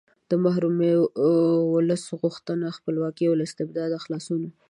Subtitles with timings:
[0.29, 0.91] د محرومو
[1.73, 4.51] ولسونو غوښتنه خپلواکي او له استبداده خلاصون و.